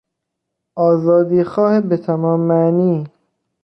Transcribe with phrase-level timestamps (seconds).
[0.77, 3.07] آزادیخواه به تمام معنی